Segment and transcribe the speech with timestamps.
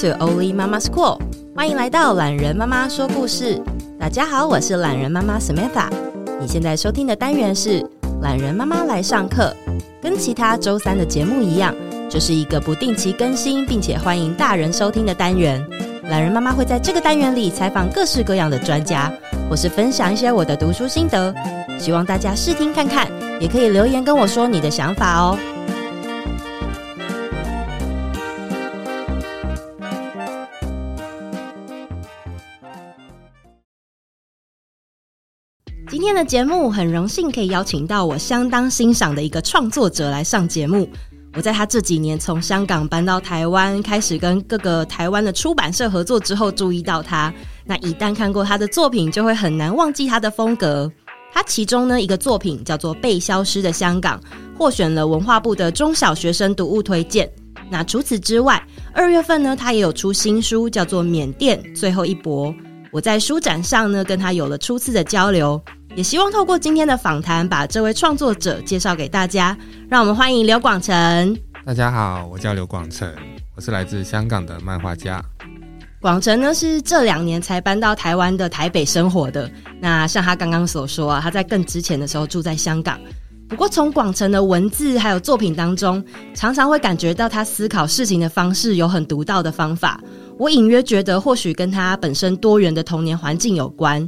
[0.00, 1.18] to only Mama School，
[1.54, 3.58] 欢迎来到懒人妈妈说故事。
[3.98, 5.88] 大家好，我是懒人妈妈 Samantha。
[6.38, 7.82] 你现在收听的单元是
[8.20, 9.50] 懒人妈妈来上课，
[10.02, 11.74] 跟其他周三的节目一样，
[12.10, 15.66] 这是一个不定期更新，并且欢迎大人收听的单元。
[16.10, 19.10] 懒人妈妈会在这个单元里采访各式各样的专家，
[19.48, 21.34] 或是分享一些我的读书心得，
[21.78, 23.08] 希望大家试听看看，
[23.40, 25.38] 也可以留言跟我说你的想法哦。
[36.06, 40.88] 今天的节目很荣幸可以邀请到我相当欣赏的一个创作者来上节目。
[41.34, 47.34] 我在他这几年从香港搬到台湾，开始跟各个台湾的出版社合作之后，注意到他。
[47.64, 50.88] 那一旦看过他的作品，就会很难忘记他的风格。
[51.32, 54.20] 他其中呢一个作品叫做《被消失的香港》，
[54.56, 57.28] 获选了文化部的中小学生读物推荐。
[57.68, 58.64] 那除此之外，
[58.94, 62.52] 二月份呢他也有出新书，叫做《缅甸最后一搏》。
[62.92, 65.60] 我在书展上呢跟他有了初次的交流。
[65.96, 69.56] 也希望透过今天的访谈，把这位创作者介绍给大家。
[69.88, 71.34] 让我们欢迎刘广成。
[71.64, 73.10] 大家好，我叫刘广成，
[73.54, 75.24] 我是来自香港的漫画家。
[75.98, 79.50] 广成呢是这两年才搬到台湾的台北生活的。
[79.80, 83.00] 那像他刚刚所说啊，他在更之前的时候住在香港。
[83.48, 89.98] 不过从广成的文字还有作品当中，常常会感觉到他思考事情的方式有很独到的方法。
[90.38, 94.06] 我隐约觉得，或许跟他本身多元的童年环境有关。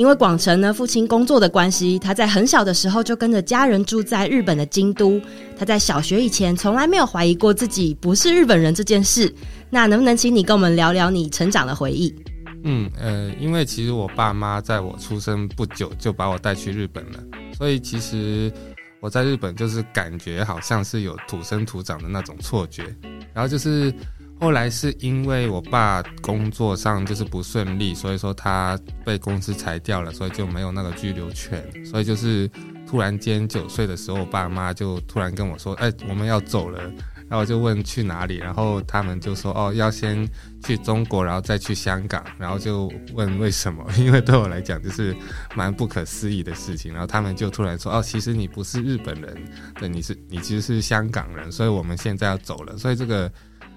[0.00, 5.20] 因为广成呢，父亲工作的关系，他在很小的时候就跟着家人住在日本的京都。
[5.58, 9.30] 他在小学以前从来没有怀疑过自己不是日本人这件事。
[9.68, 12.14] 那能不能请你跟我们聊聊你成长的回忆？
[12.64, 17.22] 嗯呃，因为其实我爸妈在我出生不久就把我带去日本了，
[17.58, 18.50] 所以其实
[19.00, 22.84] 我在日本就是感觉好像是有土生土长的那种错觉，
[23.34, 23.92] 然后就是。
[24.40, 31.62] 后来是因为我爸工作上就是不顺利，所以说他被公司裁掉了，所以就没有那个居留权。
[31.84, 32.50] 所以就是
[32.88, 36.80] 突然间九岁的时候，我爸妈就突然跟我说：“哎，我们要走了。”
[37.28, 40.26] 然后我就问去哪里，然后他们就说：“哦，要先
[40.64, 43.86] 去中国，然后再去香港。”然后就问为什么？
[43.98, 45.14] 因为对我来讲就是
[45.54, 46.92] 蛮不可思议的事情。
[46.92, 49.36] 然后他们就突然说：“哦，其实你不是日本人，
[49.78, 53.30] 对，你是你其实是香港人，所以我们现在要走了。”所以这个。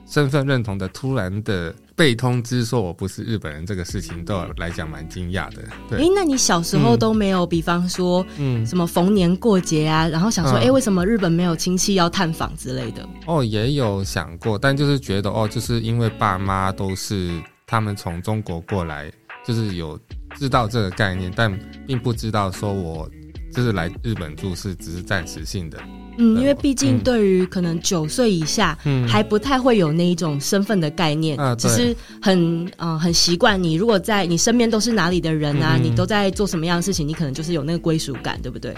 [0.06, 5.62] 身份认同的突然的被通知说我不是日本人，这个事情对我来讲蛮惊讶的。
[5.90, 13.08] 对，哎、欸，那你小时候都没有，比方说，嗯，什么逢年过节啊，然后想说，哎、嗯欸，为什么日本没有亲戚要探访之类的？
[13.26, 19.12] 哦，也有想过，但就是觉得，哦，就是因为爸妈都是他们从中国过来，
[19.46, 20.00] 就是有
[20.36, 23.10] 知道这个概念，但并不知道说我
[23.54, 25.78] 就是来日本住是只是暂时性的。
[26.18, 33.74] 嗯，因为毕竟对于可能九岁以下，嗯，还不太会有那一种身份的概念，嗯、只是很嗯、呃、很习惯你。
[33.74, 38.74] 如果在你身边都是哪里的人啊，嗯、你都在做什么样的事情，你可能就是有那个归属感，对不对？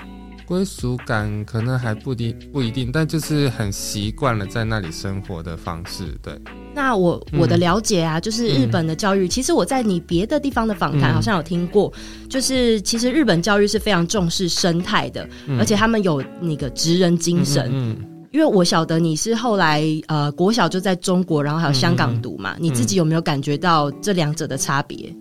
[0.46, 6.06] 归属感可能还不一不一定，但就是很习惯了在那里生活的方式。
[6.22, 6.34] 对，
[6.74, 17.70] 那我我的了解啊，嗯、就是日本的教育，嗯、其实我在你别的地方的访谈好像有听过，嗯、就是其实日本教育是非常重视生态的，嗯、而且他们有那个职人精神。
[17.74, 17.98] 嗯，
[18.32, 25.12] 因为我晓得你是后来呃国小就在中国，然后还有香港读嘛，你自己有没有感觉到这两者的差别？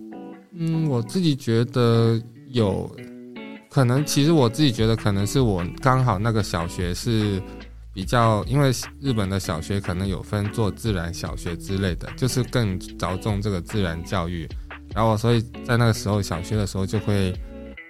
[0.57, 2.21] 嗯，我自己觉得
[2.51, 2.89] 有。
[3.75, 7.41] 可能其实我自己觉得，可能是我刚好那个小学是
[7.93, 8.71] 比较，因为
[9.01, 14.47] 日本的小学可能有分做自然小学之类的，就是更着重这个自然教育。
[14.93, 17.37] 然后所以在那个时候小学的时候就会，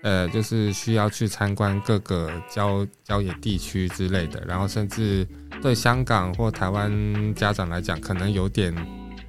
[0.01, 4.43] 呃，就是需要去参观各个郊郊野地区之类的。
[4.47, 5.23] 然后甚至
[5.61, 6.91] 对香港或台湾
[7.35, 8.75] 家长来讲，可能有点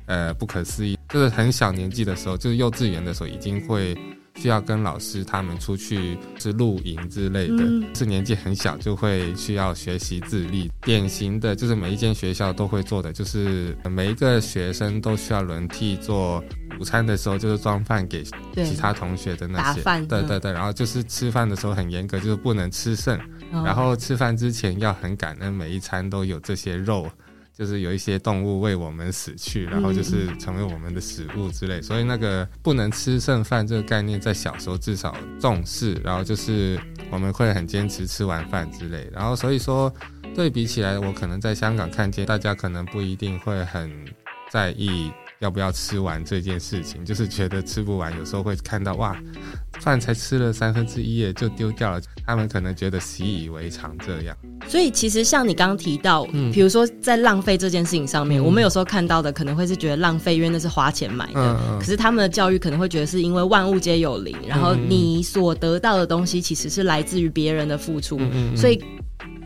[0.07, 3.95] 呃不可思议，就是很小年纪的时候，就是幼稚园的时候已经会。
[4.37, 10.71] 需要跟老师他们出去是露营之类的，嗯、是年纪很小就会需要学习自立。
[10.83, 16.43] 典型的就是每一间学校都会做的，就是每一个学生都需要轮替做
[16.79, 18.23] 午餐的时候，就是装饭给
[18.55, 19.83] 其他同学的那些。
[20.07, 23.19] 对对对，然后就是吃饭的时候很严格，就是不能吃剩。
[23.53, 27.09] 哦、然后吃饭之前要很感恩，每一餐都有这些肉。
[27.57, 36.79] 就是有一些动物为我们死去，然后就是成为我们的食物之类，所以那个不能吃剩饭这个概念在小时候至少重视，然后就是
[37.11, 39.91] 我们会很坚持吃完饭之类，然后所以说
[40.35, 43.91] 对比起来，我可能在香港看见大家可能不一定会很
[44.51, 45.11] 在意
[45.41, 49.17] 要不要吃完这件事情，就是觉得吃不完，有时候会看到哇，
[49.81, 54.37] 饭才吃了三分之一耶就丢掉了，他们可能觉得习以为常这样。
[54.67, 61.79] 所以其实像你刚刚提到，嗯，比如说在浪费这件事情上面，嗯，我们有时候看到的可能会是觉得浪费，因为那是花钱买的。
[61.79, 68.19] 可是他们的教育可能会觉得是因为万物皆有灵，然后你所得到的东西其实是来自于别人的付出。
[68.57, 68.83] 所以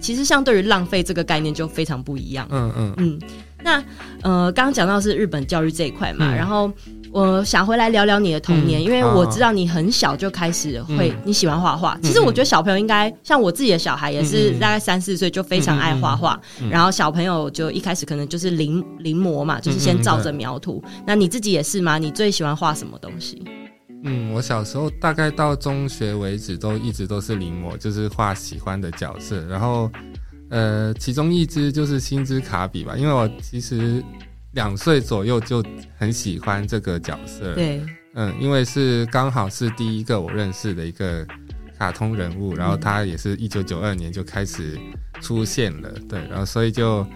[0.01, 2.47] 其实相对于浪费这个概念就非常不一样。
[2.51, 3.21] 嗯嗯嗯。
[3.63, 3.83] 那
[4.23, 6.71] 呃，刚刚讲到是日本教育这一块嘛，嗯，然后。
[7.13, 11.99] 我想回来聊聊你的童年，嗯、因为我知道你很小就开始会你喜欢画画。
[12.01, 16.41] 嗯、其实我觉得小朋友应该像我自己的小孩，也是大概三四岁就非常爱画画。
[16.71, 20.81] 然后小朋友就一开始可能就是临临摹嘛，就是先照着描图。
[20.87, 21.99] 嗯、那你自己也是吗？
[21.99, 23.43] 你最喜欢画什么东西？
[24.05, 29.45] 嗯，我小时候大概到中学为止都一直都是临摹，就是画喜欢的角色。
[29.47, 29.91] 然后
[30.51, 34.05] 呃，其中一只就是星之卡比吧，因为我其实。
[34.55, 35.65] 两岁左右就
[35.97, 37.81] 很喜欢这个角色，对，
[38.15, 41.25] 嗯，因为是刚好是第一个我认识的一个
[41.79, 44.77] 卡通人物，然后他也是一九九二年就开始
[45.21, 47.07] 出现了，对，然后所以就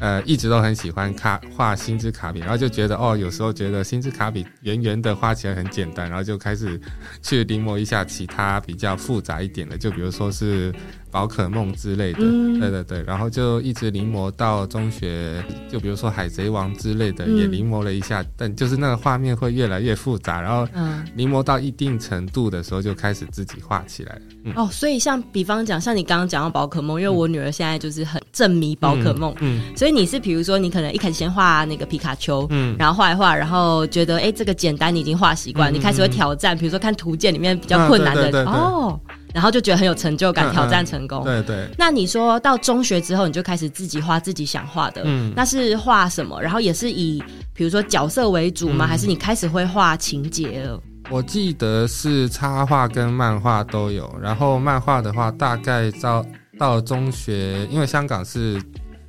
[0.00, 6.80] 呃一直都很喜欢卡画星之卡比，然后就觉得哦，有时候觉得星之卡比圆圆的画起来很简单，然后就开始
[7.22, 10.72] 去临摹一下其他比较复杂一点的，就比如说是。
[11.12, 20.68] 宝可梦之类的，嗯、对对对，然后就一直临摹到中学，就比如说海贼王之类的，嗯、也临摹了一下，但就是那个画面会越来越复杂，然后
[21.16, 24.22] 临摹到一定程度的时候，就开始自己画起来了。
[24.44, 38.98] 嗯、哦，所以像比方讲，像你刚刚讲到宝可梦，因为我女儿现在就是很正迷宝可梦，嗯，嗯所以你是比如说你可能一开始先画那个皮卡丘，嗯，然后画一画，然后觉得哎这个简单，你已经画习惯，嗯、你开始会挑战，比如说看图鉴里面比较困难的，哦。
[39.32, 41.22] 然后就觉得很有成就感，挑战成功。
[41.22, 41.68] 对对。
[41.78, 46.42] 那你说到中学之后，你就开始自己画自己想画的，嗯，那是画什么？
[46.42, 47.22] 然后也是以
[47.54, 48.86] 比如说角色为主吗？
[48.86, 50.80] 嗯、还是你开始会画情节了？
[51.10, 54.12] 我记得是插画跟漫画都有。
[54.20, 56.26] 然后漫画的话，大概到
[56.58, 58.60] 到中学，因为香港是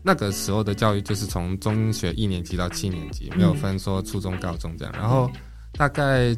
[0.04, 4.94] 那个时候的教育，就是从中学一年级到七年级，没有分说初中、高中这样。
[4.98, 5.30] 然后
[5.74, 6.36] 大概。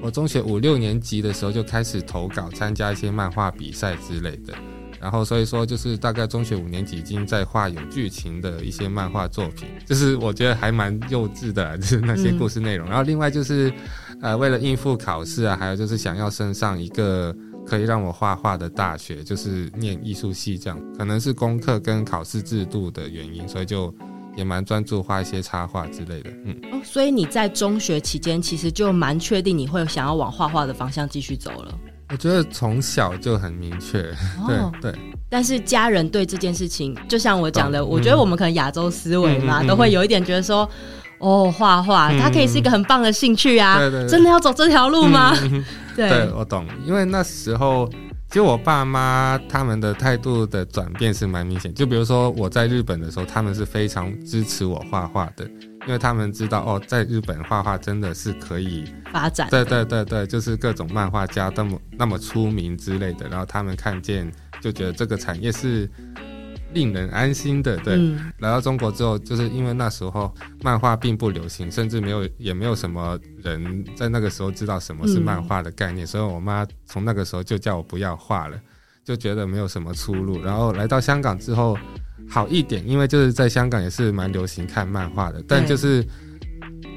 [0.00, 4.52] 我中学五六年级的时候就开始投稿参加一些漫画比赛之类的，
[5.00, 12.88] 然后所以说就是大概中学五年级已经在画有剧情的一些漫画作品，就是我觉得还蛮幼稚的，就是那些故事内容。
[12.88, 13.72] 然后另外就是，
[14.20, 17.32] 呃，为了应付考试啊，还有就是想要升上一个
[17.66, 23.94] 可以让我画画的大学，就是念艺术系这样，可能是功课跟考试制度的原因，所以就。
[24.34, 31.78] 也蛮专注画一些插画之类的，嗯，哦，所以你在中学期间其实就蛮确定你会想要往画画的方向继续走了。
[32.08, 34.00] 我觉得从小就很明确，
[34.40, 35.00] 哦、对对。
[35.28, 40.66] 但是家人对这件事情，就像我讲的，哦、我觉得我们可能亚洲思维嘛，嗯、都会有一点觉得说，
[41.22, 45.32] 哦，画画它可以是一个很棒的兴趣啊，对对对，真的要走这条路吗？
[45.96, 47.88] 对，我懂，因为那时候。
[48.28, 55.44] 其实我爸妈他们的态度的转变是蛮明显，就比如说我在日本的时候，他们是非常支持我画画的，
[55.86, 59.46] 因为他们知道哦，在日本画画真的是可以发展。
[59.50, 64.32] 对对对对，就是各种漫画家那么那么出名之类的，然后他们看见
[64.62, 65.86] 就觉得这个产业是。
[66.74, 67.94] 令人安心的，对。
[67.94, 70.32] 嗯、来到中国之后，就是因为那时候
[70.62, 78.60] 漫画并不流行，甚至没有，也没有什么人在那个时候知道什么是漫画的概念，嗯、所以我妈从那个时候就叫我不要画了，
[79.04, 80.42] 就觉得没有什么出路。
[80.42, 81.78] 然后来到香港之后，
[82.28, 86.04] 好一点，因为就是在香港也是蛮流行看漫画的，但就是。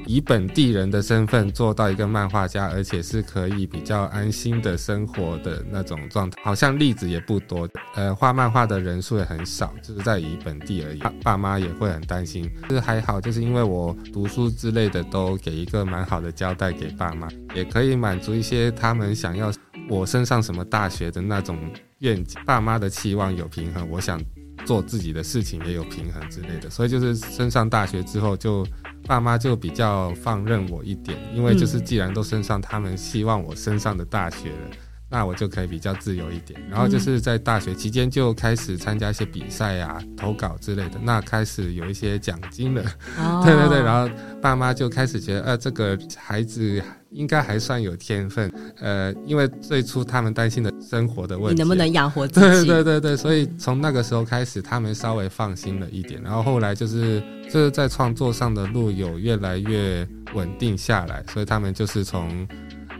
[0.06, 7.68] 以本地人的身份做到一个漫画家，而且是可以比较安心的生活的那种状态，好像例子也不多。
[7.94, 11.00] 呃，画漫画的人数也很少，就是在以本地而已。
[11.22, 19.52] 爸妈也会很担心，就是还好，就是因为我读书之类的都给一个蛮好的交代给爸妈，也可以满足一些他们想要
[19.90, 21.58] 我升上什么大学的那种
[21.98, 22.40] 愿景。
[22.46, 24.22] 爸妈的期望有平衡，我想
[24.64, 28.64] 做自己的事情也有平衡之类的，所以就是升上大学之后就。
[29.06, 34.76] 爸妈就比较放任我一点，因为就是既然都升上他们希望我升上的大学了，嗯、
[35.08, 36.60] 那我就可以比较自由一点。
[36.70, 42.82] 然后就是在大学期间就开始参加一些比赛啊、投稿之类的，那开始有一些奖金了。
[43.18, 46.82] 哦、 对对对，然后爸妈就开始觉得，呃，这个孩子。
[47.12, 52.66] 应该还算有天分，呃，因为最初他们担心的生活的问题，你能不能养活自己？
[52.66, 56.20] 对对对对，所以从那个时候开始，他们稍微放心了一点。
[56.22, 62.46] 然后后来就是就是在创作上的路有越来越稳定下来，所以他们就是从。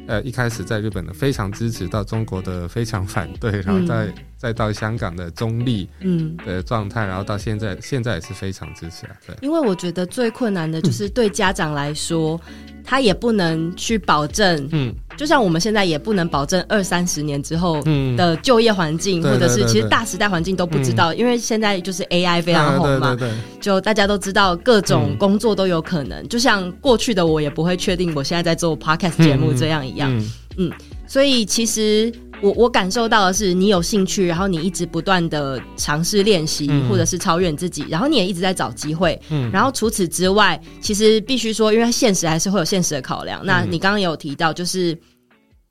[0.06, 6.36] 呃，一开始在日本的非常支持，到中国的非常反对，然后再、嗯、再到香港的中立嗯。
[6.44, 9.16] 的状态，嗯、然后到现在现在也是非常支持啊。
[9.26, 17.82] 对，因为我觉得最困难的就是对家长来说，嗯、他也不能去保证嗯就像我们现在也不能保证二三十年之后
[18.16, 23.16] 的就业环境，或者是其实大时代环境都不知道，因为现在就是 AI 非常红嘛，
[23.60, 26.26] 就大家都知道各种工作都有可能。
[26.28, 30.10] 就像过去的我也不会确定我现在在做 Podcast 节目这样一样，
[30.58, 30.70] 嗯，
[31.06, 32.12] 所以其实
[32.42, 43.40] 我我感受到的是，你有兴趣，然后你一直不断的尝试练习，或者是超越你自己，然后你也一直在找机会，嗯，然后除此之外，其实必须说，因为现实还是会有现实的考量。
[43.44, 44.96] 那你刚刚有提到，就是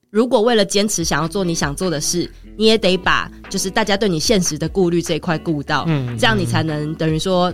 [0.09, 7.53] 如果为了坚持想要做你想做的事，你也得把就是大家对你现实的顾虑这一块顾到，嗯，这样你才能等于说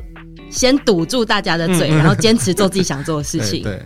[0.49, 3.81] 先堵住大家的嘴，然后坚持做自己想做的事情， 对。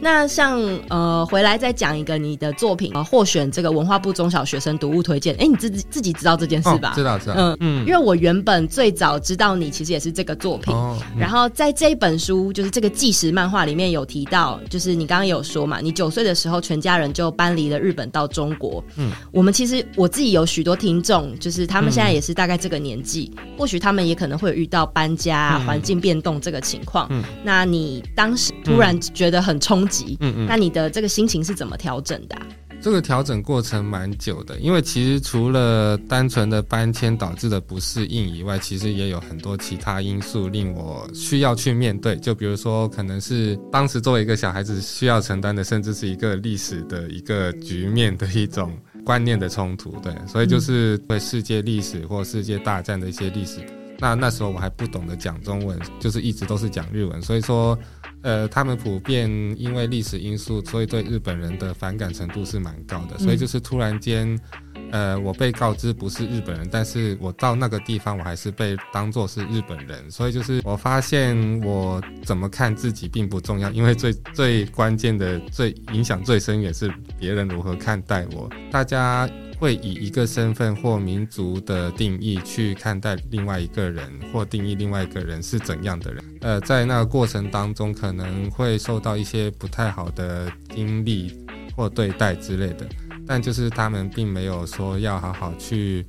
[0.00, 5.34] 那像呃，回来再讲一个你的作品啊，获选这个文化部中小学生读物推荐。
[5.36, 6.90] 哎、欸，你自己自己知道这件事吧？
[6.90, 7.34] 哦、知道知道。
[7.36, 10.74] 嗯嗯，因为我原本最早知道你其实也是这个作品。
[10.74, 18.84] 哦嗯、然后在这一本书，就是这个纪实漫画里面有提到，就是你刚刚有说嘛，你九岁的时候全家人就搬离了日本到中国。
[18.96, 27.06] 嗯，我们其实我自己有许多听众，就是他们现在也是大概这个年纪，嗯、或许他们也可能会遇到搬家、环境变动这个情况。
[27.10, 29.85] 嗯，那你当时突然觉得很冲。
[30.20, 32.46] 嗯嗯，那你的这个心情是怎么调整的啊？
[32.78, 42.14] 这个调整过程蛮久的，因为其实除了单纯的搬迁导致的不适应以外，其实也有很多其他因素令我需要去面对。
[42.16, 49.98] 就比如说，可能是当时作为一个小孩子需要承担的，甚至是一个历史的一个局面的一种观念的冲突。
[50.02, 53.58] 对，所以就是对世界历史或世界大战的一些历史。
[53.98, 57.76] 那那时候我还不懂得讲中文，就是一直都是讲日文，所以说。
[58.22, 63.16] 呃，他们普遍因为历史因素，所以对日本人的反感程度是蛮高的。
[63.18, 64.38] 所以就是突然间，
[64.90, 70.10] 呃，我被告知不是日本人，但是我到那个地方，我还是被当作是日本人。
[70.10, 78.50] 所以就是我发现，我怎么看自己并不重要，因为最最关键的、最影响最深也是别人如何看待我。
[78.70, 79.28] 大家。
[79.58, 86.24] 会以一个身份或民族的定义去看待另外一个人，或定义另外一个人是怎样的人。
[86.40, 91.44] 呃，在那个过程当中，可能会受到一些不太好的经历
[91.74, 92.86] 或对待之类的。
[93.26, 96.06] 但就是他们并没有说要好好去，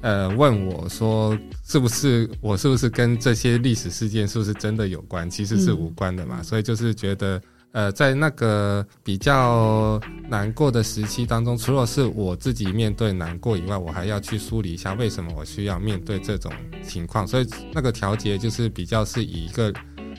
[0.00, 5.30] 呃，问我说是不是我是不是跟这些历史事件是不是真的有关？
[5.30, 6.42] 其实是无关的嘛。
[6.42, 7.40] 所以就是觉得。
[7.72, 17.24] 呃，在那个比较难过的时期当中，除了是我自己面对难过以外，我还要去梳理一下为什么我需要面对这种情况。
[17.24, 19.72] 所以那个调节就是比较是以一个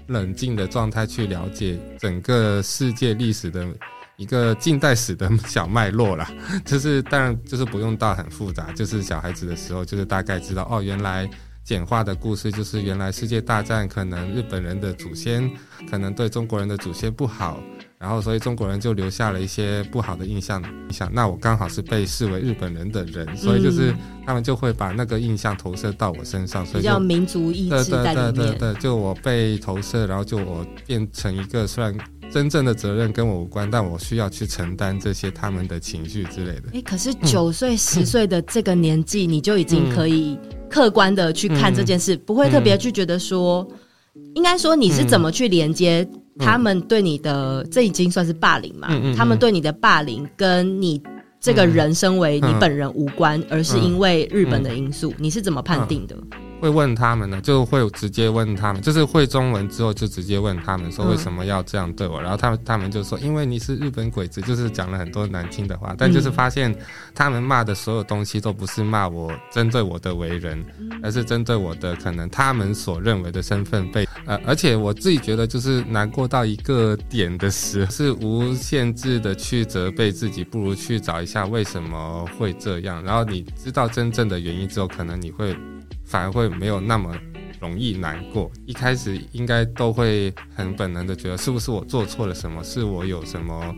[0.08, 3.67] 冷静的状态去了解整个世界历史的
[4.15, 6.31] 一个近代史的小脉络啦。
[6.63, 11.29] 就是当然就是不用到很复杂，就是小孩子的时候就是大概知道哦，原来。
[11.71, 15.49] 简化的故事就是，原来世界大战可能日本人的祖先
[15.89, 17.63] 可能对中国人的祖先不好，
[17.97, 20.61] 然后所以中国人就留下了一些不好的印象。
[20.89, 28.33] 印象，那我刚好是被视为日本人的人，所以就是他们就会把那个印象投射到我身上，所以叫民族意识在里面。
[28.33, 31.97] 对对对对对，就我被投射，然后就我变成一个虽然
[32.31, 36.63] 真正的责任跟我无关，但我需要去承担这些他们的情绪之类的。
[36.73, 40.39] 哎，可是九岁十岁的这个年纪，你就已经可以。
[40.71, 43.67] 客观的去看这件事，嗯、不会特别去觉得说，
[44.15, 46.07] 嗯、应该说你是怎么去连接
[46.39, 48.88] 他们对你的，嗯、这已经算是霸凌嘛？
[48.89, 51.03] 嗯嗯嗯、他们对你的霸凌跟你
[51.41, 56.15] 这个人身为你本人无关，嗯、而是因为日本的因素，嗯、你是怎么判定的？
[56.61, 66.73] 会问他们呢，就会直接问他们，就是会中文之后就直接问他们说为什么要这样对我，嗯、然后他们他们就说因为你是日本鬼子，就是讲了很多难听的话，但就是发现
[67.15, 70.63] 他们骂的所有东西都不是骂我针对我的为人，
[71.01, 85.57] 而是针对我的可能他们所认为的身份被呃，而且我自己觉得就是难过到一个点的时候，是无限制的去责备自己，不如去找一下为什么会这样，然后你知道真正的原因之后，可能你会。
[86.03, 87.15] 反而会没有那么
[87.60, 88.51] 容易难过。
[88.65, 93.75] 一开始应该都会很本能的觉得是不是我做错了什么，是我有什么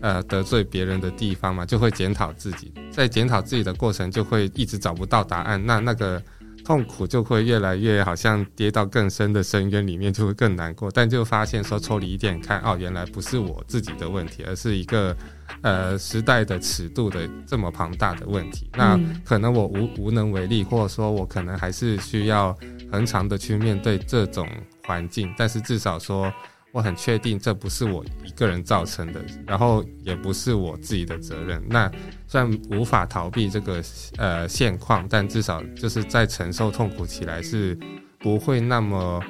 [0.00, 2.72] 呃得罪别人的地方嘛，就会检讨自己。
[2.90, 5.64] 在检讨自己的过程，就会一直找不到答案。
[5.64, 6.22] 那那个。
[6.68, 10.90] 痛苦就会越来越好像跌到更深的深渊里面，就会更难过。
[10.90, 15.16] 但就发现说抽离一点看，哦，原来不是我自己的问题，而是一个
[15.62, 18.68] 呃时代的尺度的这么庞大的问题。
[18.74, 22.54] 那可能我无无能为力，或者说我可能还是需要
[22.92, 24.46] 很长的去面对这种
[24.84, 25.34] 环境。
[25.38, 26.30] 但是至少说。
[26.78, 31.60] 我很确定这不是我一个人造成的，然后也不是我自己的责任。
[31.68, 31.90] 那
[32.28, 33.82] 虽然无法逃避这个
[34.16, 37.76] 呃现况，但至少就是在承受痛苦起来是
[38.20, 39.20] 不会那么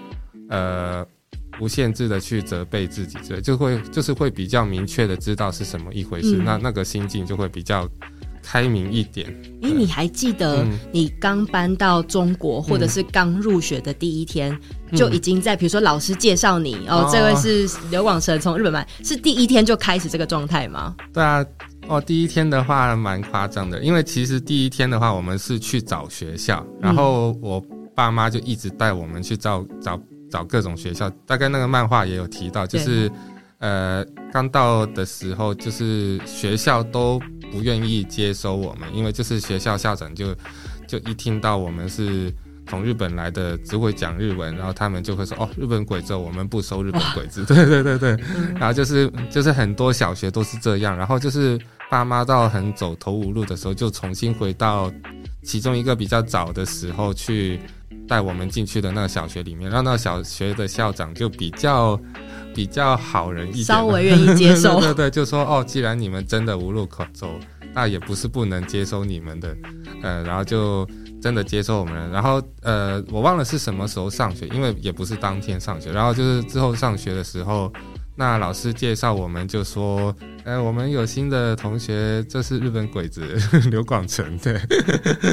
[0.51, 1.07] 呃
[1.59, 7.89] 无限制的去责备自己，就会就是会比较明确的知道是什么一回事，嗯、那那个心境就会比较
[8.43, 9.29] 开明一点。
[9.63, 14.57] 哎，你还记得你刚搬到中国，嗯、或者是刚入学的第一天，
[14.91, 20.95] 嗯、就已经在比如说老师介绍你，哦，哦，这位是刘广成，从日本来，是第一天就开始这个状态吗？
[21.13, 21.45] 对啊，
[21.89, 27.63] 哦，第一天的话蛮夸张的，因为其实第一天的话，我们是去找学校，然后我
[27.95, 30.01] 爸妈就一直带我们去找找。
[30.31, 33.11] 找各种学校，大概那个漫画也有提到，就是，
[33.59, 40.35] 呃，刚到的时候，就是学校都不愿意接收我们，因为就是学校校长就
[40.87, 42.33] 就一听到我们是
[42.69, 47.45] 从日本来的，只会讲日文，然后他们就会说，哦，日本鬼子，我们不收日本鬼子。
[47.53, 48.11] 对对对对，
[48.55, 51.59] 然后就是就是很多小学都是这样，然后就是
[51.91, 54.93] 爸妈到很走投无路的时候，就重新回到
[55.43, 57.61] 其中一个比较早的时候去。
[58.07, 62.01] 带我们进去的那个小学里面，让那个小学的校长就比较
[62.59, 64.81] 比较好人一点，稍微愿意接受。
[64.83, 67.31] 对对对，就说哦，既然你们真的无路可走，
[67.73, 69.57] 那也不是不能接收你们的，
[70.03, 70.85] 呃，然后就
[71.23, 72.11] 真的接受我们。
[72.11, 75.93] 然后呃，我忘了是什么时候上学，因为也不是当天上学。
[75.93, 77.73] 然后就是之后上学的时候。
[78.19, 83.23] 那老师介绍我们就说，呃，我们有新的同学，这是日本鬼子
[83.71, 84.55] 刘广成，对，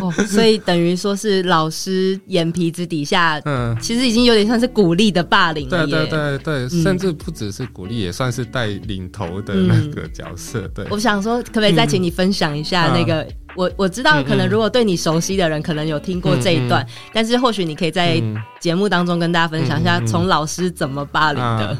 [0.01, 10.88] 哦，所以等于说是老师眼皮子底下，嗯，其实已经有点像是鼓励的霸凌了，对对对对，嗯、甚至不只是鼓励，也算是带领头的那个角色，嗯、对。
[10.92, 13.24] 我想说，可不可以再请你分享一下那个？
[13.24, 18.22] 嗯、我我知道，可能如果对你熟悉的人，可能有听过这一段，嗯嗯、但是或许你可以在
[18.60, 21.75] 节目当中跟大家分享一下，从老师怎么霸凌的。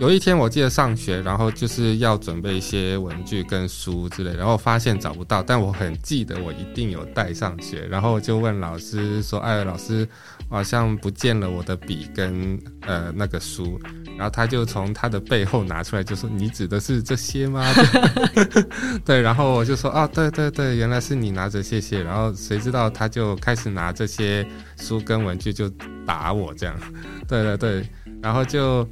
[0.00, 10.08] 有一天我记得上学，然后就是要准备一些文具跟书之类，然后发现找不到，但我很记得我一定有带上学，然后就问老师说：“哎，老师，
[10.48, 13.78] 我好像不见了我的笔跟呃那个书。”
[14.16, 17.62] 然后他就从他的背后拿出来，就说：“你指的是这些吗？”
[18.34, 18.64] 对，
[19.04, 24.46] 对，然后我就说：“啊，对对对，原来是你拿着，谢谢。”然后谁知道他就开始拿这些
[24.78, 25.68] 书跟文具就
[26.06, 26.74] 打我这样，
[27.28, 27.86] 对对对，
[28.22, 28.88] 然后就。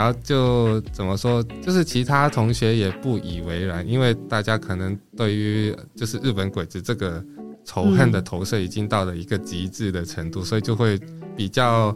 [0.00, 7.22] 然后就怎么说，就是其他同学也不以为然，因为大家可能对于就是日本鬼子这个
[7.66, 10.98] 仇恨的投射已经到了一个极致的程度，所以就会
[11.36, 11.94] 比较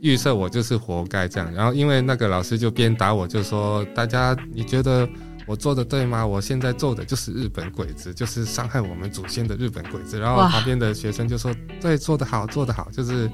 [0.00, 1.52] 预设我就是活该这样。
[1.52, 5.08] 然后因为那个老师就边打我就说：“大家你觉得
[5.44, 6.24] 我做的对吗？
[6.24, 13.28] 我现在做的就是日本鬼子，就是伤害我们祖先的日本鬼子。”然后旁边的学生就说：“对，做得好，做得好。”就是。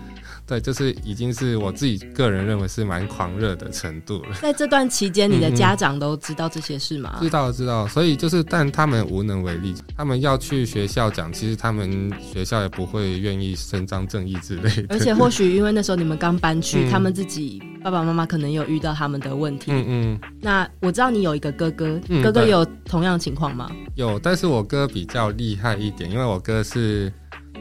[0.47, 4.35] 对，就是已经是我自己个人认为是蛮狂热的程度了。
[4.41, 7.19] 在这段期间，你的家长都知道这些事吗？
[7.21, 7.87] 嗯、 知道，知道。
[7.89, 9.75] 所以就是，但他们无能为力。
[9.97, 14.87] 他们要去学校讲，其实他们学校也不会愿意伸张正义之类的。
[14.91, 19.73] 而且或许因为那时候你们刚搬去， 嗯、他们自己爸爸妈妈可能有遇到他们的问题。
[19.73, 20.21] 嗯嗯。
[20.41, 23.69] 那我知道你有一个哥哥，嗯、哥哥有同样情况吗？
[23.97, 27.13] 有，但是我哥比较厉害一点，因为我哥是。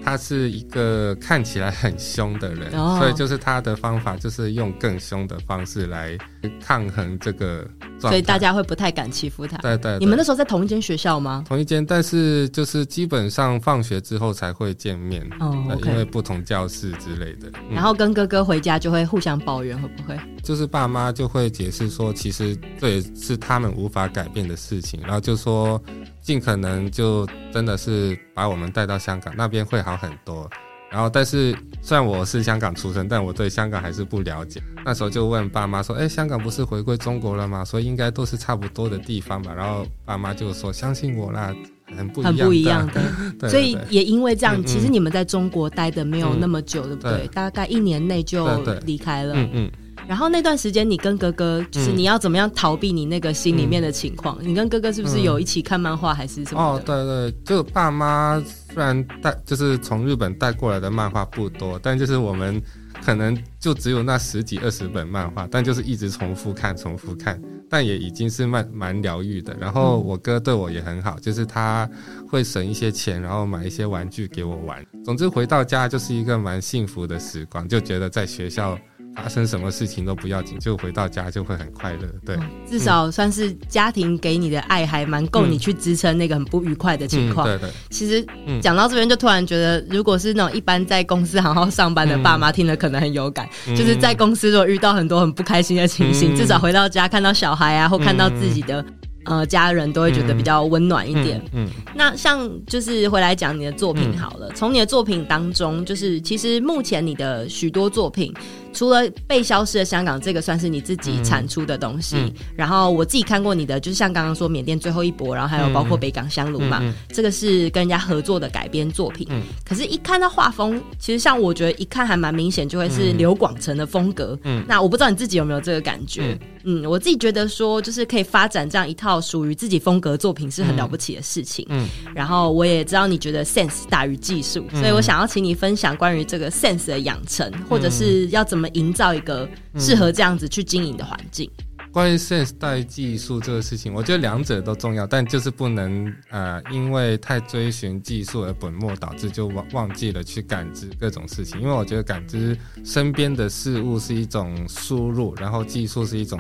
[0.04, 2.98] 他是一个看起来很凶的人，oh.
[2.98, 6.18] 所以就是他的方法就是用更凶的方式来
[6.62, 7.68] 抗衡这个，
[8.00, 9.58] 所以大家会不太敢欺负他。
[9.58, 11.44] 对，对对，你们那时候在同一间学校吗？
[11.48, 15.90] 同一间，但是就是基本上放学之后才会见面哦，oh, okay.
[15.90, 17.52] 因为不同教室之类的。
[17.72, 20.18] 然后跟哥哥回家就会互相抱怨，会不会？
[20.44, 25.82] 就是爸妈就会解释说，其实这也是他们无法改变的事情，然后就说。
[26.26, 30.50] 尽可能就真的是把我们带到香港那边会好很多，
[30.96, 34.62] 然后但是虽然我是香港出生，但我对香港还是不了解。
[34.86, 37.66] 那时候就问爸妈说：“哎，香港不是回归中国了吗？
[37.66, 41.54] 所以应该都是差不多的地方吧？”然后爸妈就说：“相信我啦，
[41.98, 43.02] 很不一样的。”很不一样的。
[43.38, 47.28] 对，所以也因为这样，其实你们在中国待的没有那么久，对不对？
[47.34, 48.48] 大概一年内就
[48.86, 49.34] 离开了。
[49.36, 49.72] 嗯嗯。
[50.08, 54.38] 然后那段时间，你跟哥哥就是你要怎么样逃避你那个心里面的情况？
[54.42, 56.62] 嗯、你跟哥哥是不是有一起看漫画还是什么？
[56.62, 58.42] 哦，对对，就爸妈
[58.74, 62.62] 虽然带就是从日本带过来的漫画不多，但就是我们
[63.04, 69.58] 可能就只有那十几二十本漫画，但就是一直重复看，重复看，但也已经是蛮蛮疗愈的。
[69.60, 71.90] 然后我哥对我也很好，就是他
[72.30, 74.86] 会省一些钱，然后买一些玩具给我玩。
[75.04, 78.78] 总之回到家就是一个蛮幸福的时光，就觉得在学校。
[79.16, 82.08] 发生什么事情都不要紧，就回到家就会很快乐。
[82.26, 82.38] 对，
[82.70, 87.48] 至少算是家庭给你的爱还蛮够你去支撑那个很不愉快的情况。
[87.48, 87.70] 对对。
[87.90, 88.26] 其实
[88.62, 93.48] 讲到这边，就突然觉得，如果是那种一般在公司好好上班的爸妈，听了可能很有感。
[93.68, 98.86] 就是在公司如果遇到很多很不开心的情形，至少回到家看到小孩啊，或看到自己的。
[99.26, 101.38] 呃，家人都会觉得比较温暖一点。
[101.54, 101.68] 嗯，嗯。
[101.68, 108.34] 嗯，那像就是回来讲你的作品好了，从、嗯、你的作品当中，就是其实目前你的许多作品，
[108.74, 119.28] 除了被消失的香港这个算是你自己产出的东西，然后我自己看过你的，就是像刚刚说缅甸最后一搏，然后还有包括北港香炉嘛，这个是跟人家合作的改编作品。
[119.32, 124.38] 嗯、可是，一看到画风，其实像我觉得一看还蛮明显，就会是刘广成的风格。
[124.44, 126.38] 嗯，那我不知道你自己有没有这个感觉？
[126.64, 131.66] 嗯，嗯，我自己觉得说，就是可以发展这样一套属于自己风格作品是很了不起的事情。
[131.70, 139.48] 嗯，嗯然后我也知道你觉得 sense 大于技术，所以我想要请你分享关于这个 sense 的养成，或者是要怎么营造一个
[139.78, 141.50] 适合这样子去经营的环境。
[141.92, 151.58] 关于 sense 大于技术这个事情，我觉得两者都重要，但就是不能呃，因为太追寻技术而本末倒置，就忘忘记了去感知各种事情。
[151.62, 156.38] 因为我觉得感知身边的事物是一种输入，然后技术是一种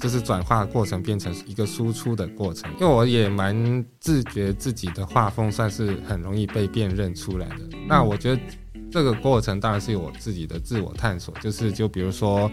[0.00, 2.70] 就是转化过程变成一个输出的过程。
[2.80, 7.60] 因为我也蛮自觉自己的画风算是很容易被辨认出来的。
[7.88, 8.42] 那我觉得
[8.90, 12.50] 这个过程当然是有我自己的自我探索，就是就比如说。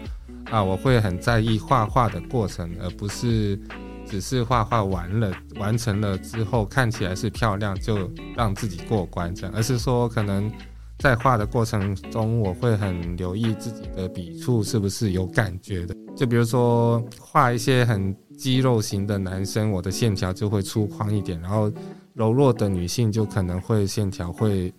[0.50, 3.58] 啊，我会很在意画画的过程，而不是
[4.06, 10.52] 只是画画完了、完成了之后看起来是漂亮就让自己过关这样，而是说可能
[10.98, 15.96] 在画的过程中，我会很留意自己的笔触是不是有感觉的。
[16.16, 21.70] 就比如说画一些很肌肉型的男生，我的线条就会粗犷一点，然后
[22.14, 24.72] 柔弱的女性就可能会线条会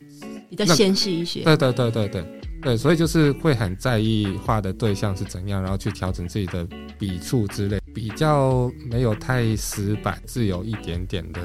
[0.49, 1.43] 比较纤细一些。
[1.43, 2.41] 对对对对对。
[2.65, 11.41] 对，所以就是会很在意画的对象是怎样，然后去调整自己的笔触之类，比较没有太死板，自由一点点的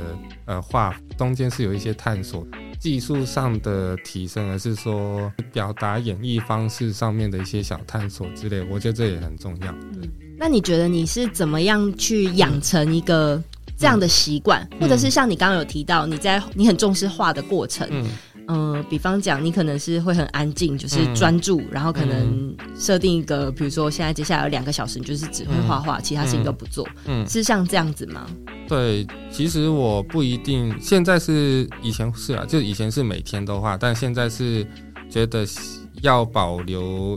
[0.47, 2.47] 呃画，中间是有一些探索
[2.79, 9.71] 技术上的提升，而是说表达演绎方式上面的一些小探索之类，我觉得这也很重要。
[9.71, 13.43] 嗯，那你觉得你是怎么样去养成一个
[13.77, 17.87] 这样的习惯，嗯，或者是像你刚刚有提到你在你很重视画的过程？
[17.91, 18.11] 嗯嗯、
[18.51, 28.27] 呃，比方讲，你可能是会很安静，就是专注，嗯、然后可能设定一个，比如说现在接下来有两个小时，你就是只会画画，嗯、其他事情都不做，嗯，是像这样子吗？
[28.67, 34.67] 对，其实我不一定，现在是以前是啊，就以前是每天都画，但现在是
[35.09, 35.47] 觉得
[36.03, 37.17] 要保留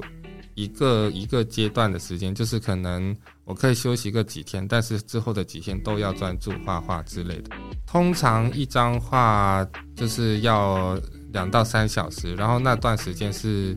[0.54, 3.16] 一个一个阶段的时间，就是可能
[3.46, 7.50] 我可以休息个几天，但是之后的几天都要专注画画之类的。
[7.86, 11.00] 通常一张画就是要。
[11.34, 13.76] 两到三小时，然后那段时间是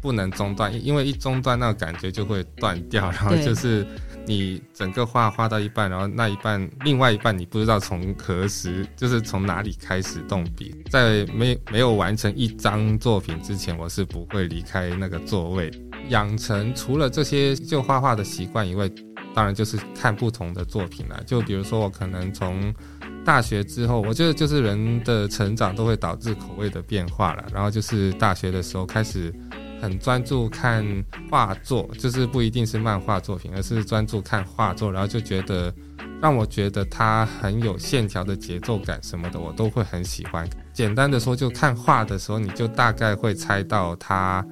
[0.00, 3.86] 不能中断，因为一中断那个感觉就会断掉，然后就是
[4.26, 15.70] 你整个画画到一半，然后那一半另外一半你不知道从何时，就是从哪里开始动笔，在没没有完成一张作品之前，我是不会离开那个座位。
[16.08, 18.88] 养成除了这些就画画的习惯以外，
[19.34, 22.74] 当然就是看不同的作品了，就比如说我可能从。
[23.24, 27.46] 大学之后，我觉得就是人的成长都会导致口味的变化了。
[27.54, 29.34] 然后就是大学的时候开始
[29.80, 30.84] 很专注看
[31.30, 34.92] 画作，就是不一定是漫画作品，而是专注看画作。
[34.92, 35.74] 然后就觉得
[36.20, 40.46] 让我觉得它很有线条的节奏感什么的，我都会很喜欢。
[40.74, 44.44] 简单的说，就看画的时候，你就大概会猜到它。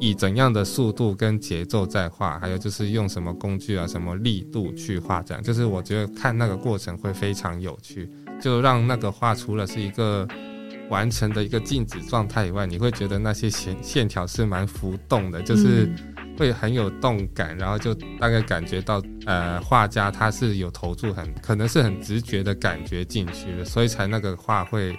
[0.00, 8.08] 以怎样的速度跟节奏在画，还有就是用什么工具啊、什么力度去画，这样就是我觉得看那个过程会非常有趣，
[8.40, 10.26] 就让那个画除了是一个
[10.88, 15.88] 完成的一个静止状态以外，你会觉得那些线线条是蛮浮动的，就是
[16.38, 24.96] 会很有动感，然后就大概感觉到呃画家他是有投注很可能是很直觉的感觉进去的，所以才那个画会。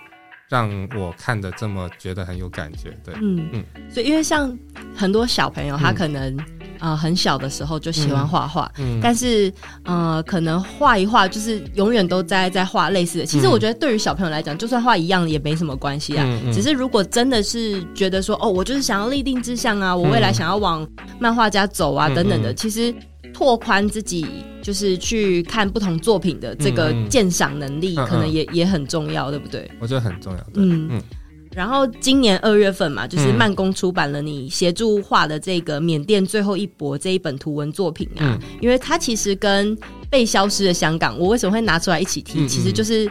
[0.50, 3.48] 让我看的这么觉得很有感觉，对，嗯。
[3.54, 4.58] 嗯，所以因为像
[4.96, 6.36] 很多小朋友，他可能
[6.80, 13.26] 啊、很小的时候就喜欢画画，嗯，但是呃可能画一画就是永远都在在画类似的。
[13.26, 16.26] 其实我觉得对于小朋友来讲，就算画一样也没什么关系啊。
[16.52, 20.88] 只是如果真的是觉得说哦，我就是想要立定志向啊，我未来想要往
[21.20, 22.94] 漫画家走啊、嗯、等等的，其实。
[23.34, 24.26] 拓宽自己
[24.62, 29.70] 就是去看不同作品的这个鉴赏能力，可能也、也很重要，对不对？
[29.80, 30.40] 我觉得很重要。
[30.56, 31.02] 嗯嗯。
[31.54, 39.78] 然后今年二月份嘛，就是慢工出版了你协助画的这个《缅甸最后一搏》这一本图文作品啊，嗯、因为它其实跟
[40.10, 42.42] 被消失的香港，我为什么会拿出来一起提？
[42.42, 43.10] 嗯嗯、其实就是。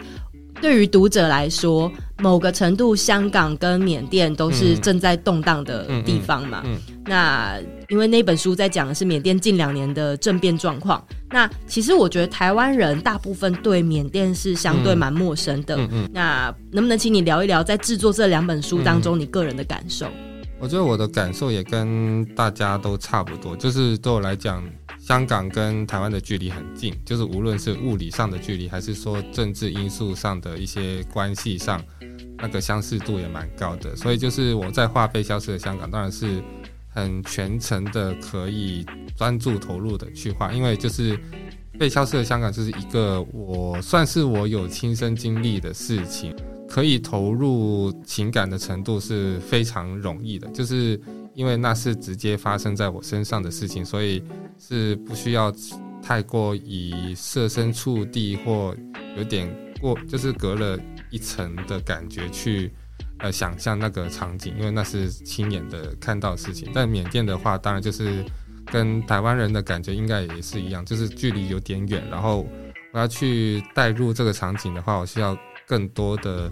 [0.61, 6.63] 对于读者来说，某个程度，香港跟缅甸都是正在动荡的地方嘛。
[6.65, 11.05] 嗯嗯嗯、那因为那本书在讲的是缅甸近两年的政变状况。
[11.31, 15.79] 那其实我觉得台湾人大部分对缅甸是相对蛮陌生的。
[16.13, 20.07] 那能不能请你聊一聊，在制作这两本书当中，你个人的感受？
[20.61, 24.63] 我觉得我的感受也跟大家都差不多，就是对我来讲。
[24.99, 31.83] 香港跟台湾的距离很近，就是无论是物理上的距离，还是说政治因素上的一些关系上，
[32.37, 33.97] 那个相似度也蛮高的。
[33.97, 36.43] 所以就是我在画被消失的香港，当然是
[36.91, 38.85] 很全程的可以
[39.17, 41.19] 专注投入的去画，因为就是
[41.79, 46.37] 被消失的香港就是一个我算是我有亲身经历的事情，
[46.69, 51.01] 可以投入情感的程度是非常容易的，就是
[51.35, 54.23] 因为那是直接发生在我身上的事情，所以
[54.59, 55.53] 是不需要
[56.03, 58.77] 太过以设身处地或
[59.17, 59.49] 有点
[59.81, 60.79] 过，就是隔了
[61.11, 62.71] 一层的感觉去。
[63.21, 66.71] 呃，想象那个场景，因为那是亲眼的看到的事情。
[66.73, 68.25] 但缅甸的话，当然就是
[68.67, 72.01] 跟台湾人的感觉应该也是一样，就是距离有点远。
[72.09, 72.47] 然后
[72.93, 75.37] 我要去带入这个场景的话，我需要
[75.69, 76.51] 更多的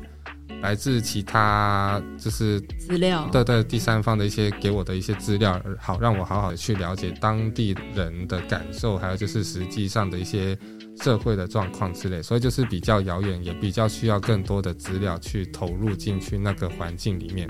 [0.63, 10.57] 来自其他就是资料，对对，第三方的一些给我的一些资料，好让我好好的去了解当地人的感受，还有就是实际上的一些。
[11.03, 17.47] 社会的状况之类，所以就是比较遥远，也比较需要更多的资料去投入进去那个环境里面。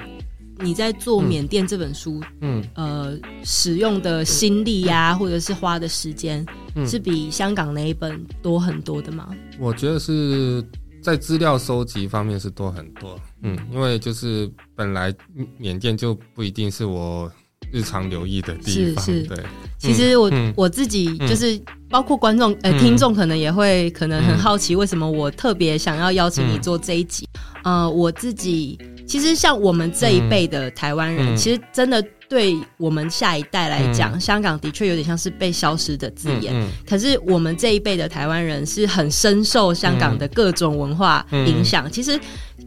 [0.59, 9.29] 你在做缅甸这本书，嗯，呃，使用的心力呀、啊，或者是花的时间，嗯、是比香港那一本多很多的吗？
[9.61, 10.61] 我觉得是
[11.07, 15.15] 在资料收集方面是多很多，嗯，因为就是本来
[15.57, 17.31] 缅甸就不一定是我。
[17.73, 19.23] 日常留意的地方，是是。
[19.25, 19.37] 对。
[19.77, 27.29] 其实我、嗯、我自己就是，包括观众呃听众，可能也会可能很好奇，为什么我特别想要邀请你做这一集。
[27.65, 32.03] 嗯、呃，我自己其实像我们这一辈的台湾人，嗯、其实真的。
[32.29, 36.53] 对我们下一代来讲，嗯、香港的确有点像是被消失的字眼。
[36.55, 41.91] 嗯嗯、可是我们这一辈的台湾人是很深受香港的各种文化影响。
[41.91, 42.19] 其实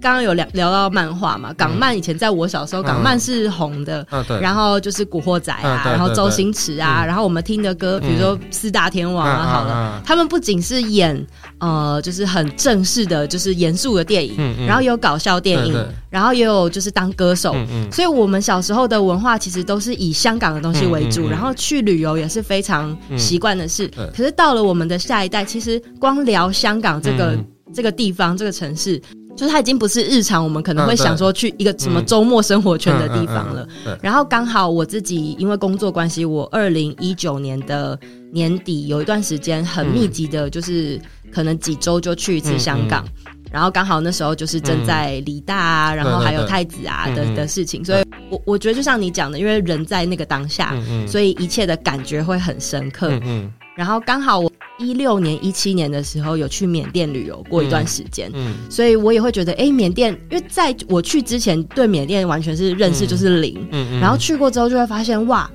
[0.01, 4.05] 刚刚有聊聊到漫画嘛，港漫以前在我小时候，港漫是红的。
[4.11, 11.25] 嗯啊、然后就是古惑仔啊，嗯、然后周星驰啊，嗯、然后我们听的歌，比如说四大天王啊，好了，他们不仅是演
[11.57, 15.87] 呃，就是很正式的，就是严肃的电影，然后也有搞笑电影，对对。
[16.09, 17.55] 然后也有就是当歌手。
[17.91, 19.29] 所以我们小时候的文化。
[19.39, 23.89] 其实都是以香港的东西为主，然后去旅游也是非常习惯的事。
[23.95, 29.01] 嗯、可是到了我们的下一代，其实光聊香港这个、嗯、这个地方、这个城市，
[29.39, 33.65] 就是它已经不是日常我们可能会想说去一个什么周末生活圈的地方了。
[34.01, 37.97] 然后刚好我自己因为工作关系，我二零一九年的
[38.33, 40.99] 年底有一段时间很密集的，就是
[41.31, 43.05] 可能几周就去一次香港。
[43.49, 53.09] 然后刚好那时候就是正在理大啊，嗯、然后还有太子啊的的事情，所以我我觉得就像你讲的，因为人在那个当下，嗯嗯、所以一切的感觉会很深刻。
[53.09, 65.49] 嗯嗯、然后刚好我一六年、一七年的时候有去缅甸旅游过一段时间，嗯嗯、所以我也会觉得，哎，缅甸，因为在我去之前对缅甸完全是认识就是零，嗯嗯、然后去过之后就会发现，哇，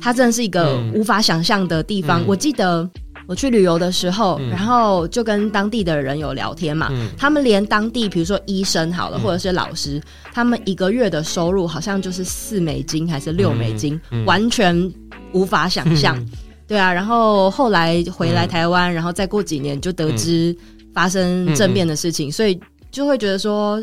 [0.00, 2.22] 它真的是一个无法想象的地方。
[2.22, 2.88] 嗯、我记得。
[3.26, 6.88] 我去旅游的时候，嗯、然后就跟当地的人有聊天嘛。
[6.90, 9.98] 嗯、他们连当地，比如说医生好了，嗯、或者是老师，
[10.34, 14.92] 他们一个月的收入好像就是四美金还是六美金，完全
[15.32, 16.22] 无法想象。
[16.64, 20.56] 嗯、对啊，然后后来回来台湾，嗯、然后再过几年就得知
[20.92, 22.58] 发生政变的事情，嗯、所以
[22.90, 23.82] 就会觉得说。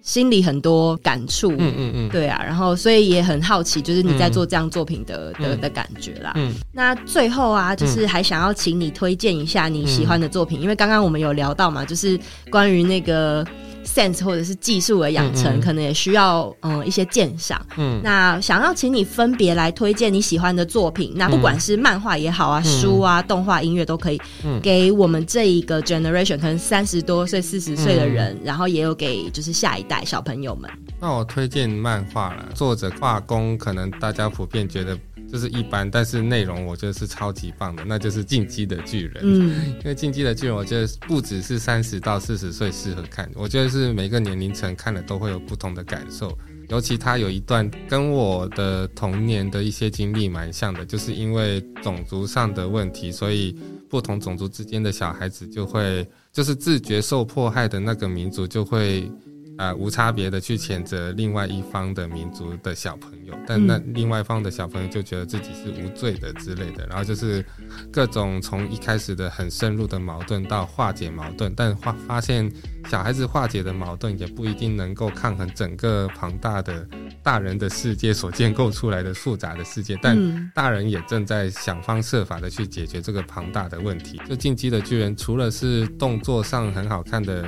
[0.00, 6.32] 心里很多感触，嗯嗯嗯，对啊，然后所以也很好奇，就是你在做这样作品的、嗯、的的感觉啦。
[6.36, 13.46] 嗯，那最后啊，就是还想要请你推荐一下你喜欢的作品，嗯、因为刚刚我们有聊到嘛，就是关于那个。
[13.94, 17.64] Sense 或者是技术的养成，嗯嗯可能也需要嗯一些鉴赏。
[17.76, 30.70] 嗯，那想要请你分别来推荐你喜欢的作品，那不管是漫画也好啊，嗯、书啊，动画、音乐都可以，嗯、给我们这一个 generation，可能三十多岁、四十岁的人，嗯、然后也有给就是下一代小朋友们。
[31.00, 34.98] 那我推荐漫画了，作者画工可能大家普遍觉得。
[35.30, 39.14] 就是一般，但是内容我觉得是超级棒的，那就是《进击的巨人》。
[39.22, 46.36] 嗯，因为《进击的巨人》，我觉得不只是三十到四十岁适合看，我觉得是每个年龄层看了都会有不同的感受。
[46.68, 53.56] 尤其他有一段跟我的童年的一些经历蛮像的，就是因为种族上的问题，所以
[53.88, 59.10] 不同种族之间的小孩子就会，就是自觉受迫害的那个民族就会。
[59.58, 67.44] 啊、呃，无差别的去谴责另外一方的民族的小朋友，但那另外一方的小朋友就觉得自己是无罪的之类的，然后就是
[67.92, 72.50] 各种从一开始的很深入的矛盾到化解矛盾，但发发现
[72.88, 76.86] 小孩子化解的矛盾也不一定能够抗衡整个庞大的
[77.20, 84.20] 大人的世界所建构出来的复杂的世界，但大人也正在想方设法的去解决这个庞大的问题。
[84.28, 87.44] 就进击的巨人，除了是动作上很好看的。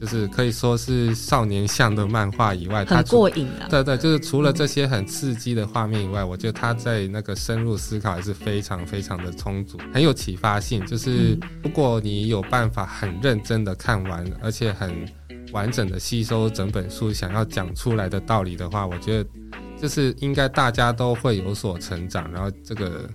[0.00, 3.68] 就是可以说是少年向的漫画以外，很过瘾啊。
[3.68, 10.84] 对对，就是除了这些很刺激的画面以外，我觉得他在那个深入思考还是非常非常的充足，很有启发性。
[10.86, 15.06] 就是如果你有办法很认真的看完，而且很
[15.52, 19.28] 完整的吸收整本书想要讲出来的道理的话，我觉得。
[19.80, 23.08] 就是应该大家都会有所成长，然后这个。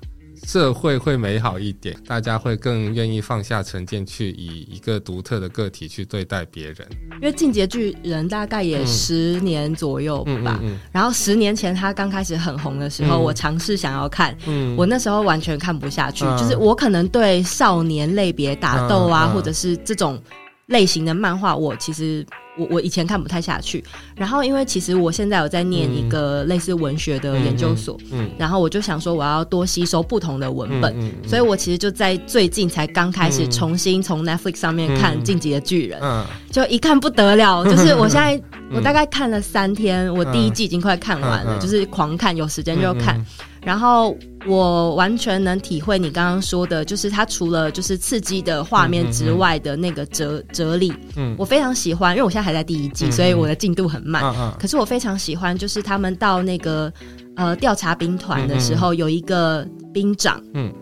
[0.45, 6.87] 社会会美好一点，大家会更愿意放下成见，去以一个独特的个体去对待别人。
[7.15, 10.59] 因为《进阶巨人》大概也十年左右吧，嗯嗯嗯。
[10.63, 20.21] 嗯、然后十年前他刚开始很红的时候，嗯、我尝试想要看，嗯、我那时候完全看不下去，嗯、就是我可能对少年类别打斗啊，或者是这种
[20.67, 22.25] 类型的漫画，我其实。
[22.57, 23.83] 我我以前看不太下去，
[24.15, 38.41] 然后因为其实我现在有在念一个类似文学的研究所，嗯，然后我就想说我要多吸收不同的文本，嗯嗯嗯、所以我其实就在最近才刚开始重新从 Netflix 上面看《进击的巨人》，嗯，就一看不得了， 就是我现在
[38.73, 43.21] 我大概看了三天，我第一季已经快看完了，就是狂看，有时间就看。
[43.65, 44.15] 然后
[44.47, 54.23] 我完全能体会你刚刚说的，就是它除了就是刺激的画面之外的那个哲哲理，嗯，我非常喜欢，因为我现在还在第一季，所以我的进度很慢。
[54.59, 56.91] 可是我非常喜欢，就是他们到那个
[57.35, 60.73] 呃调查兵团的时候，有一个兵长，嗯。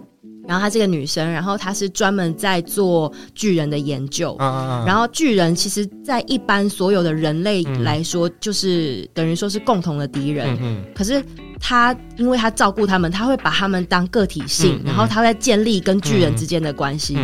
[0.47, 4.35] 然后她是个女生，然后她是专门在做巨人的研究。
[4.35, 10.53] 啊啊啊然后巨人其实，在一般所有的人类来说，嗯、就是等于说是共同的敌人。
[10.55, 11.23] 嗯嗯可是
[11.59, 17.17] 她，因为她照顾他们，她会把他们当个体性，然后她在建立跟巨人之间的关系。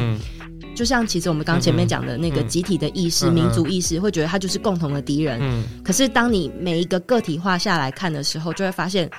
[0.76, 5.40] 就像其实我们刚前面讲的那个集体的意识、嗯嗯民族意识，会觉得他就是共同的敌人。
[5.42, 9.10] 嗯、可是当你每一个个体化下来看的时候，就会发现。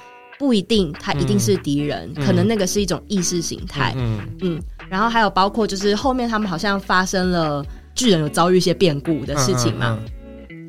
[0.41, 3.93] 不一定，他一定是敌人，嗯、可能那个是一种意识形态。
[3.95, 7.63] 嗯嗯，然后还有包括就是后面他们好像发生了
[7.95, 9.99] 巨人有遭遇一些变故的事情嘛。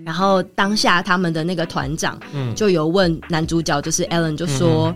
[0.05, 2.19] 然后当下他们的那个团长
[2.53, 4.93] 就有问男主角，就是 Alan 就说：“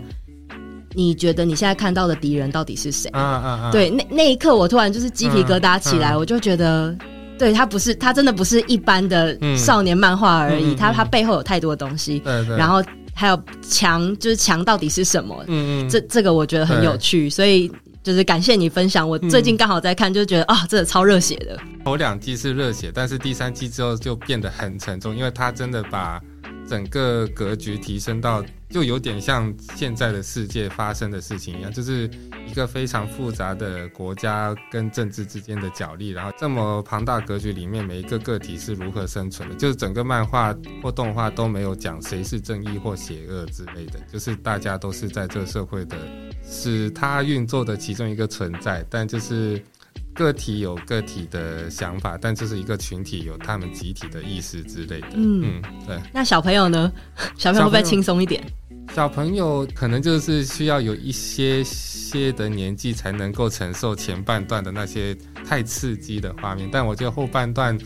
[0.52, 6.94] 嗯、你觉得你现在看到的敌人到底是谁？”嗯嗯嗯、对，那那一刻我突然就是鸡皮疙瘩起来，我就觉得，
[7.38, 12.18] 对他不是，他真的不是一般的少年漫画而已，他他、背后有太多的东西。
[12.18, 12.82] 对对，然后。
[13.16, 15.42] 还有强，就是强到底是什么？
[15.48, 19.08] 嗯嗯，这这个我觉得很有趣，所以就是感谢你分享。
[19.08, 21.58] 我最近刚好在看，就觉得啊、嗯哦，真的超热血的。
[21.82, 26.20] 头两季是热血，但是第三季之后就变得很沉重，因为他真的把
[26.66, 28.44] 整个格局提升到。
[28.68, 32.10] 就有点像现在的世界发生的事情一样，就是
[32.48, 39.54] 一个非常复杂的国家跟政治之间的角力，然后这么庞大格局里面，每一个个体是如何生存的？
[39.54, 40.52] 就是整个漫画
[40.82, 45.96] 或动画都没有讲谁是正义或邪恶之类的，就是大家都是在这个社会的
[46.44, 49.62] 是它运作的其中一个存在，但就是。
[50.16, 55.08] 个体有个体的想法，但这是一个群体有他们集体的意识之类的。
[55.14, 56.00] 嗯，嗯，对。
[56.12, 56.90] 那小朋友呢？
[57.36, 58.42] 小朋友会不会轻松一点？
[58.94, 65.14] 小朋友可能就是需要有一些些的年纪才能够承受前半段的那些
[65.46, 67.76] 太刺激的画面，但我觉得后半段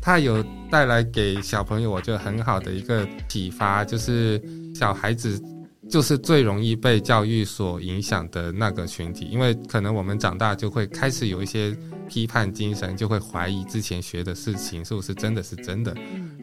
[0.00, 4.40] 它有带来给小朋友我觉得很好的一个启发，就是
[4.74, 5.42] 小孩子。
[5.90, 11.76] 就是最容易被教育所影响的那个群体，因为可能我们长大就会开始有一些
[12.08, 15.94] 批判精神，就会怀疑之前学的事情是不是真的是真的。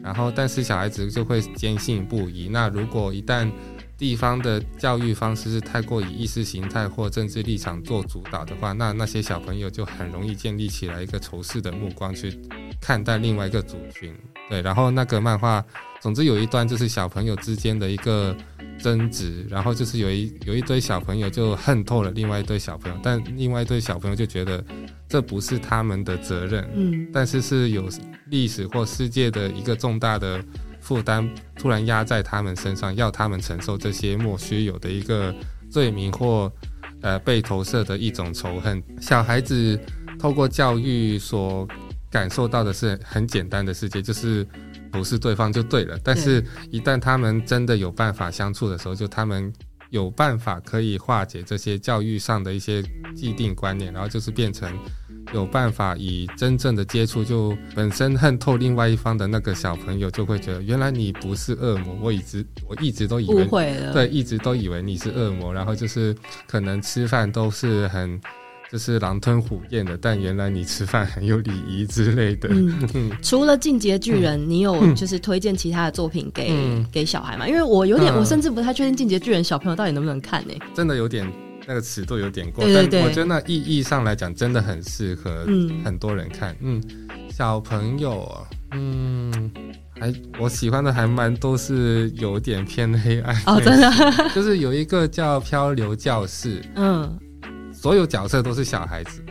[0.02, 2.48] 然后，但是小孩子就会坚信不疑。
[2.48, 3.50] 那如果一旦
[3.96, 12.38] 地方的教育方式是太过以意识形态或政治立场做主导的话，那那些小朋友就很容易建立起来一个仇视的目光去
[12.80, 14.14] 看待另外一个族群。
[14.48, 15.64] 对，然后那个漫画，
[16.00, 18.36] 总之有一段就是小朋友之间的一个。
[18.80, 24.64] 争执，然后就是有一有一堆小朋友就恨透了另外一堆小朋友，但另外一堆小朋友就觉得
[25.08, 27.88] 这不是他们的责任，嗯，但是是有
[28.26, 30.40] 历史或世界的一个重大的
[30.80, 35.34] 负担突然压在他们身上，要他们承受这些莫须有的一个
[35.68, 36.48] 罪名或
[37.00, 38.80] 呃被投射的一种仇恨。
[39.00, 39.76] 小孩子
[40.20, 41.66] 透过教育所
[42.10, 44.46] 感受到的是很简单的世界，就是。
[44.90, 49.52] 不是对方就对了，但是一旦他们真的有办法相处的时候，就他们
[49.90, 52.82] 有办法可以化解这些教育上的一些
[53.14, 54.72] 既定观念，然后就是变成
[55.34, 63.44] 有办法以真正的接触，就本身恨透另外一方的那个小朋友，就会觉得原来你不是恶魔，我一直我一直都以为，
[63.92, 66.16] 对，一直都以为你是恶魔，然后就是
[66.46, 68.18] 可能吃饭都是很。
[68.70, 72.48] 就是狼吞虎咽的，但原来你吃饭很有礼仪之类的。
[72.52, 77.48] 嗯， 除了《进阶巨人》，你有就是推荐其他的作品给、嗯、给小孩吗？
[77.48, 80.52] 因为我有点，嗯、我甚至不太确定《进阶巨人》小朋友到底能不能看呢？
[80.74, 81.26] 真的有点
[81.66, 85.46] 那个尺度有点过，对对对，但我觉得那意义上来讲，真的很适合
[85.82, 86.54] 很多人看。
[86.60, 86.82] 嗯，
[87.30, 89.50] 小朋友啊，嗯，
[89.98, 93.90] 还我喜欢的还蛮都是有点偏黑暗哦，真的，
[94.36, 97.18] 就是有一个叫《漂流教室》，嗯。
[97.80, 99.22] 所有角色都是小孩子，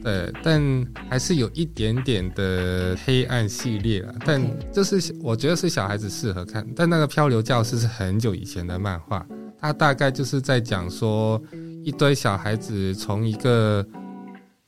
[0.00, 4.14] 对，但还是有一点点的黑暗系列了。
[4.24, 4.40] 但
[4.72, 6.64] 就是我觉得是小孩子适合看。
[6.76, 9.26] 但那个漂流教室是很久以前的漫画，
[9.60, 11.42] 它大概就是在讲说，
[11.84, 13.84] 一堆小孩子从一个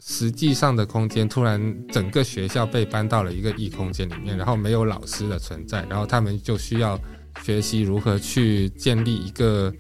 [0.01, 1.61] 实际上的空间，突然
[1.93, 6.99] 整个学校被搬到了一个异空间里面，然后没有老师的存在，然后他们就需要
[7.45, 9.73] 学习如何去建立一个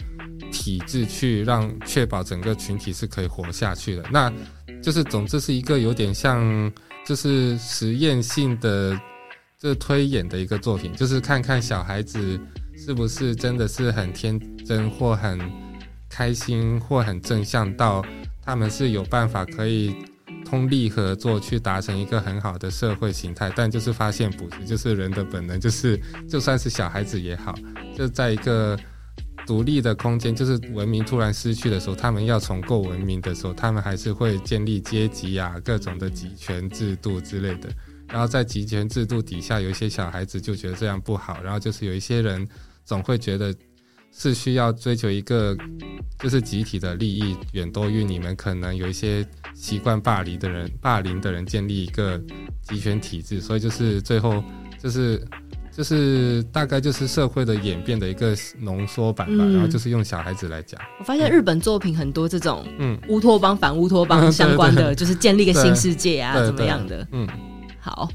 [0.59, 4.05] 体制，去让确保整个群体是可以活下去的。
[4.11, 4.33] 那
[4.83, 6.73] 就是总之是一个有点像
[7.07, 9.01] 就是实验性的
[9.59, 12.39] 这推演的一个作品，就是看看小孩子。
[12.81, 15.37] 是不是真的是很天真或很
[16.09, 18.05] 开心或很正向到
[18.41, 19.93] 他们是有办法可以
[20.45, 23.53] 通力合作去达成一个很好的社会形态？
[23.57, 26.01] 但就是发现不是，就是人的本能就是
[26.31, 27.53] 就算是小孩子也好，
[27.97, 28.79] 就在一个
[29.49, 37.71] 独立的空间，就是文明突然失去的时候，他们要重构文明的时候，他们还是会建立阶级啊，各种的集权制度之类的。
[38.07, 42.47] 然后在集权制度底下，有一些小孩子就觉得这样不好，然后就是有一些人。
[42.85, 43.55] 总会觉得
[44.11, 45.55] 是需要追求一个，
[46.19, 49.23] 就是集体的利益远多于你们可能有一些
[49.55, 52.19] 习惯霸凌的人，霸凌的人建立一个
[52.63, 54.43] 集权体制，所以就是最后
[54.83, 55.23] 就是
[55.79, 60.81] 就是大概就是社会的演变的一个浓缩版吧，嗯、然后就是用小孩子来讲。
[60.99, 67.07] 我发现日本作品很多这种嗯乌托邦反乌托邦相关的， 就是建立一个新世界啊，怎么样的？
[67.12, 67.29] 嗯，
[67.79, 68.09] 好。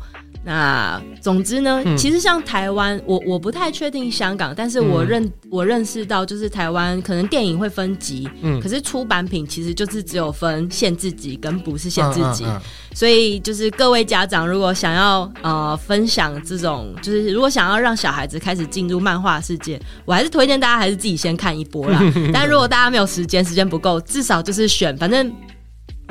[0.46, 12.62] 那总之呢，嗯、其实像台湾，我我不太确定香港，但是我认、嗯、我认识到，就是台湾可能电影会分级，嗯，可是出版品其实就是只有分限制级跟不是限制级，啊啊啊、
[12.94, 22.02] 所以就是各位家长如果想要呃分享这种，就是如果想要让小孩子开始进入漫画世界，我还是推荐大家还是自己先看一波啦。
[22.34, 25.34] 但如果大家没有时间，时间不够，至少就是选，反正。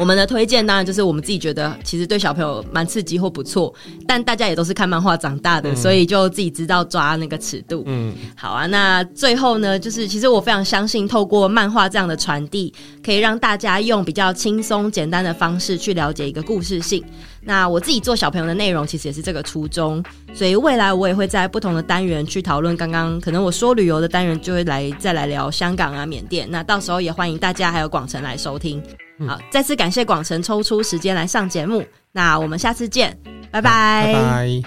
[0.03, 3.73] 我们的推荐当然就是我们自己觉得其实对小朋友蛮刺激或不错，
[4.05, 7.85] 但大家也都是看漫画长大的，嗯、所以就自己知道抓那个尺度。
[7.87, 8.67] 嗯，好啊。
[8.67, 17.05] 那最后呢，就是其实我非常相信，透过漫画这样的传递，可以让大家用比较轻松简单的方式去了解一个故事性。
[17.45, 20.03] 那我自己做小朋友的内容，其实也是这个初衷，
[20.35, 22.77] 所以未来我也会在不同的单元去讨论。
[22.77, 26.51] 刚刚可能我说旅游的单元，就会来再来聊香港啊、缅甸。
[26.51, 28.83] 那到时候也欢迎大家还有广城来收听。
[29.29, 33.17] 好再次感谢广城抽出时间来上节目那我们下次见
[33.51, 34.63] 拜拜。